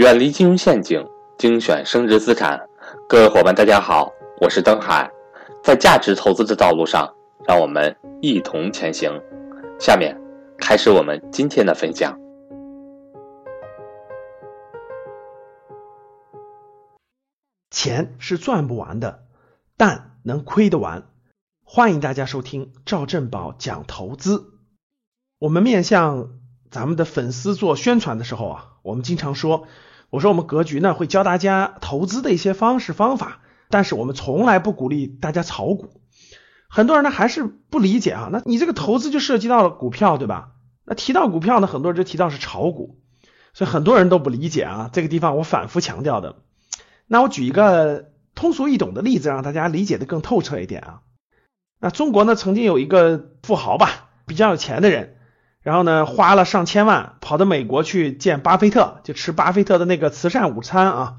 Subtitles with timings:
[0.00, 2.58] 远离金融陷阱，精选升值资产。
[3.06, 5.10] 各位伙伴，大家好，我是登海。
[5.62, 7.14] 在价值投资的道路上，
[7.46, 9.12] 让我们一同前行。
[9.78, 10.18] 下面
[10.56, 12.18] 开始我们今天的分享。
[17.70, 19.24] 钱是赚不完的，
[19.76, 21.08] 但能亏得完。
[21.62, 24.46] 欢迎大家收听赵正宝讲投资。
[25.38, 26.38] 我们面向
[26.70, 29.66] 咱们的粉丝做宣传的时候啊，我们经常说。
[30.10, 33.38] 我说我们格局呢会教大家投资的一些方式方法，
[33.68, 35.90] 但是我们从来不鼓励大家炒股。
[36.68, 40.50] 很多人呢还是不理解啊，那你这个投资就涉及到了股票对吧？
[40.84, 42.98] 那提到股票呢，很多人就提到是炒股，
[43.54, 44.90] 所以很多人都不理解啊。
[44.92, 46.36] 这个地方我反复强调的。
[47.06, 51.00] 那我举一个通俗易懂的例子，让大家理解的更透彻一点啊。
[51.80, 55.18] 那中国呢曾经有一个富豪吧，比较有钱的人。
[55.62, 61.16] 然后呢，花了上千万跑到美国去见巴菲特，就吃巴菲特的那个慈善午餐啊。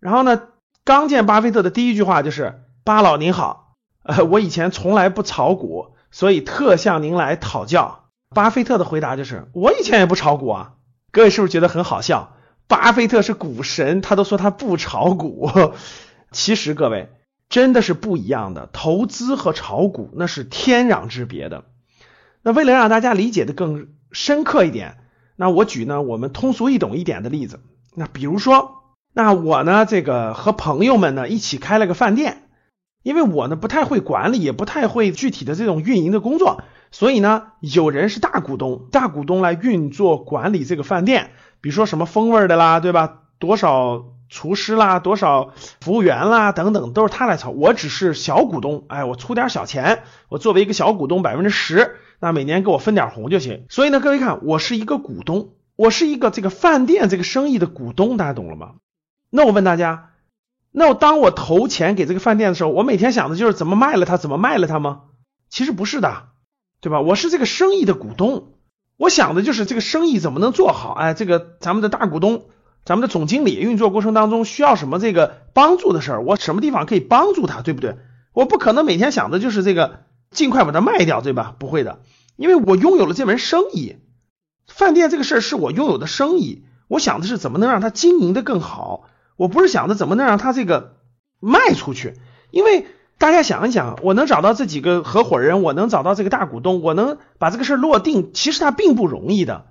[0.00, 0.42] 然后呢，
[0.84, 10.74] 刚见巴菲特的第一句话就是：“巴老您好，呃， 我以前从来不炒股，所以特向您来讨教。”巴菲特的回答就是：“我以前也不炒股啊。”
[11.10, 12.36] 各位是不是觉得很好笑？
[12.66, 15.50] 巴菲特是股神，他都说他不炒股。
[16.32, 17.08] 其实各位
[17.48, 21.64] 真的是不一样的，投资和炒股那是天壤之别的。
[22.42, 24.98] 那为了让大家理解的更深刻一点，
[25.36, 27.60] 那我举呢我们通俗易懂一点的例子。
[27.94, 32.42] 那比如说，那我呢这个和朋友们呢一起开了个饭店，
[33.02, 43.22] 因为我呢不太会管理，也不太会具体的这种运营的工作，所以呢有人是大股东，大股东来运作管理这个饭店，比如说什么风味的啦，对吧？
[43.38, 51.96] 多少厨师啦，多少服务员啦等等，都是他来操，我只是小股东，哎，我出点小钱，我作为一个小股东百分之十。
[52.20, 53.66] 那每年给我分点红就行。
[53.68, 58.72] 所以呢，各位看，我是一个股东，我是一个这个饭店这个生意的股东，大家懂了吗？
[59.30, 60.10] 那我问大家，
[60.72, 65.02] 那我当我投钱给这个饭店的时候，我每天想的就是怎么卖了它，怎么卖了它吗？
[65.48, 66.24] 其实不是的，
[66.80, 67.00] 对吧？
[67.00, 68.54] 我是这个生意的股东，
[68.96, 70.92] 我想的就是这个生意怎么能做好。
[70.92, 72.46] 哎，这个咱们的大股东，
[72.88, 77.98] 咱们的总经理运作过程当中需要什么这个帮助的事儿，我什么地方可以帮助他，对不对？
[78.32, 80.04] 我不可能每天想的就是这个。
[80.30, 81.54] 尽快把它卖掉，对吧？
[81.58, 82.00] 不会的，
[82.36, 83.96] 因为我拥有了这门生意，
[84.66, 86.64] 饭店这个事儿是我拥有的生意。
[86.86, 89.04] 我想的是怎么能让它经营的更好，
[89.36, 90.96] 我不是想着怎么能让它这个
[91.40, 92.14] 卖出去。
[92.50, 92.86] 因为
[93.18, 99.66] 大家想一想，我能找到这几个合伙人，我能找到这个大股东，我能把这个事儿落定，其实它并不容易的。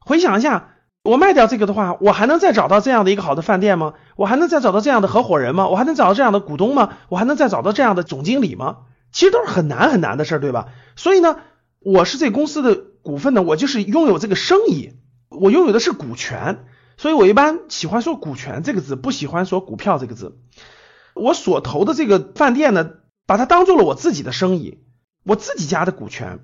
[0.00, 0.74] 回想一下，
[1.08, 3.94] 我卖掉这个的话，我还能再找到这样的一个好的饭店吗？
[4.14, 5.66] 我还能再找到这样的合伙人吗？
[5.68, 6.98] 我还能找到这样的股东吗？
[7.08, 8.78] 我还能再找到这样的总经理吗？
[9.10, 10.68] 其实都是很难很难的事儿，对吧？
[10.96, 11.36] 所以呢，
[11.80, 14.92] 我是这公司的股份呢，我就是拥有这个生意，
[15.30, 16.66] 我拥有的是股权，
[16.98, 20.36] 所以我一般喜欢说股权这个字，不喜欢说股票这个字。
[21.14, 22.90] 我所投的这个饭店呢，
[23.26, 24.80] 把它当做了我自己的生意，
[25.24, 26.40] 我自己家的股权，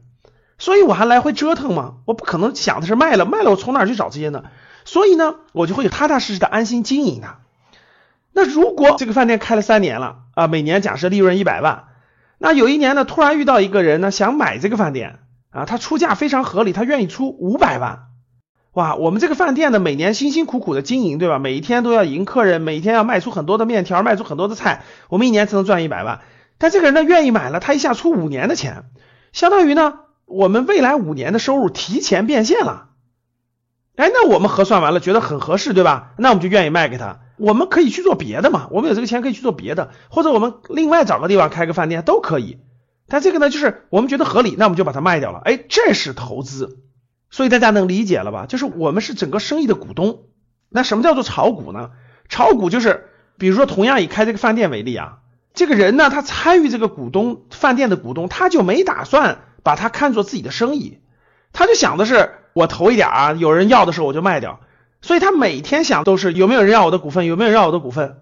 [0.65, 4.45] 所以我还来回折腾嘛，我不可能想的是卖了卖了，我从哪去找这些呢？
[4.87, 7.41] 所以呢，我就会踏踏实实的安心经营它。
[8.33, 11.85] 那如果这个饭店开了三年了啊，每年假设利润一百万。
[12.39, 15.19] 那有一年呢，突然遇到一个人呢，想买这个饭店
[15.51, 18.05] 啊，他出价非常合理，他愿意出五百万。
[18.73, 21.39] 哇，我们这个饭店呢，每年辛辛苦苦的经营，对吧？
[21.39, 26.21] 每一天都要迎客人，每天要卖出很多的面条，卖出很多的菜，我们一年才能赚一百万。
[26.57, 28.85] 但这个人呢，愿意买了，他一下出五年的钱，
[29.35, 32.91] 相当于呢，我们未来五年的收入提前变现了。
[33.97, 36.15] 哎，那我们核算完了，觉得很合适，对吧？
[36.19, 37.21] 那我们就愿意卖给他。
[37.37, 38.69] 我们可以去做别的嘛？
[38.71, 42.59] 我们有这个钱可以去做别的，或者我们另外找个地方开个饭店都可以。
[43.07, 45.41] 但这个呢，就是我们觉得合理，那我们就把它卖掉了。
[45.45, 46.79] 哎，这是投资，
[47.31, 48.47] 所以大家能理解了吧？
[48.47, 50.23] 就是我们是整个生意的股东。
[50.71, 51.91] 那什么叫做炒股呢？
[52.29, 55.19] 炒股就是，比如说同样以开这个饭店为例啊，
[55.53, 61.01] 这个人呢，他参与这个股东饭店的股东，他就没打算把它看作自己的生意，
[61.53, 64.61] 他就想的是我投一点啊，有人要的时候我就卖掉。
[65.03, 68.19] 所以他每天想都是有没有人要我的股份，有没有人要我的股份。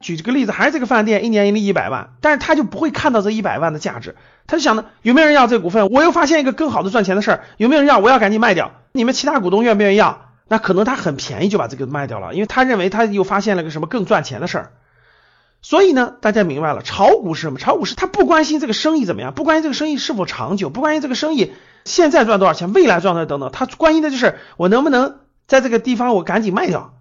[0.00, 5.88] 举这个例子，还是这个饭店一年盈利一百万，但是他就不会看到这一百万的价值，他就想呢，有没有人要这股份？
[5.90, 7.98] 我又发现一个更好的赚钱的事儿，有没有人要？
[7.98, 8.72] 我要赶紧卖掉。
[8.92, 10.30] 你们其他股东愿不愿意要？
[10.48, 14.72] 那可能他很便宜就把这个卖掉了，因为他认为他又发现了个什么更赚钱的事儿。
[15.62, 17.58] 所以呢，大家明白了，炒股是什么？
[17.58, 21.52] 炒股是他不关心这个生意怎么样，不关心这个生意是否长久，不关心这个生意
[21.84, 25.20] 现在赚多少钱，未来赚多少等等，他关心的就是我能不能。
[25.46, 26.94] 在这个地方，我赶紧卖掉，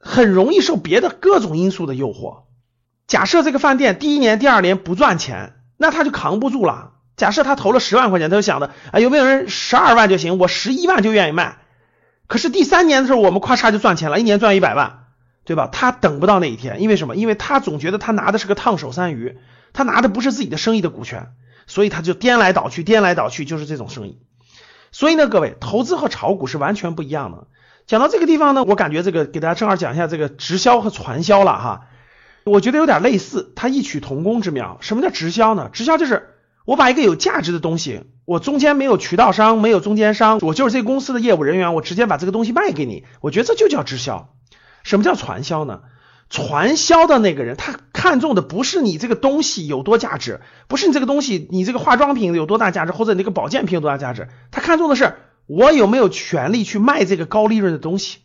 [0.00, 2.44] 很容易受别的各种因素的诱惑。
[3.06, 6.92] 假设这个饭店第一年、第二年不赚钱，那他就扛不住了。
[7.18, 11.58] 假设他投了十万块钱，他就想着，啊，有没有人十二万就行，我十一万就愿意卖。
[12.26, 15.03] 可是第三年的时候，我们咔嚓就赚钱了，一年赚一百万，
[15.44, 15.68] 对吧？
[15.70, 17.16] 他等不到那一天，因为什么？
[17.16, 19.38] 因为他总觉得他拿的是个烫手山芋，
[19.72, 21.32] 他拿的不是自己的生意的股权，
[21.66, 24.18] 所以他就颠来倒去，颠来倒去，就是这种生意。
[24.90, 27.46] 所以呢，各位，投资和炒股是完全不一样的。
[27.86, 31.80] 讲到这个地方呢，我感觉这个给大家正好讲一下这个直销和传销了哈。
[32.44, 34.78] 我觉得有点类似，它异曲同工之妙。
[34.80, 35.68] 什么叫直销呢？
[35.72, 36.30] 直销就是
[36.64, 43.04] 我把一个有价值的东西，我中间没有渠道商，没有中间商，我就是这公司的业务人员，我直接把这个东西卖给你。
[43.20, 44.30] 我觉得这就叫直销。
[44.84, 45.80] 什么叫传销呢？
[46.30, 55.16] 传销的那个人，他看中的不是你这个东西有多价值，不是你这个东西，你这个化妆品有多大价值，或者你这个保健品有多大价值，他看中的是
[55.46, 58.18] 我有没有权利去卖这个高利润的东西。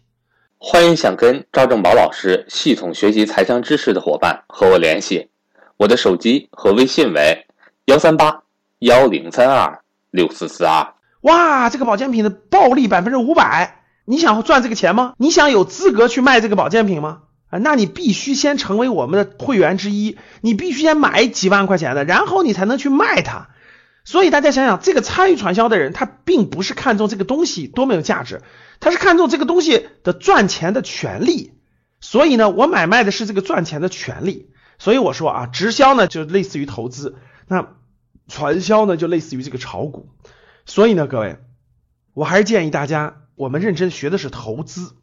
[0.57, 5.29] 欢迎想跟赵正宝老师系统学习财商知识的伙伴和我联系，
[5.77, 7.45] 我的手机和微信为
[7.85, 8.43] 幺三八
[8.79, 10.95] 幺零三二六四四二。
[11.21, 13.78] 哇，这个保健品的暴利百分之五百，
[14.09, 15.13] 你想赚这个钱吗？
[15.17, 17.19] 你想有资格去卖这个保健品吗？
[17.49, 23.49] 啊，那你必须先成为我们的会员之一，你必须先买几万块钱的，然后你才能去卖它。
[24.03, 28.41] 所以大家想想，这个参与传销的人，他并不是看重这个东西多么有价值，
[28.79, 31.53] 他是看重这个东西的赚钱的权利。
[32.01, 34.49] 所以呢，我买卖的是这个赚钱的权利。
[34.79, 37.15] 所以我说啊，直销呢就类似于投资，
[37.47, 37.67] 那
[38.27, 40.09] 传销呢就类似于这个炒股。
[40.65, 41.37] 所以呢，各位，
[42.15, 44.97] 我还是建议大家，我们认真学的是投资，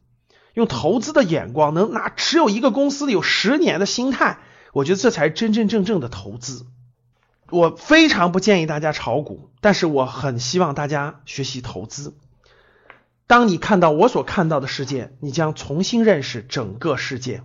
[0.53, 4.41] 用投资的眼光，能拿持有一个公司有十年的心态，
[4.75, 6.67] 我觉得这才真真正正的投资。
[7.49, 12.15] 我非常不建议大家炒股，但是我很希望大家学习投资。
[13.27, 17.41] 当你看到我所看到的世界，你将重新认识整个世界。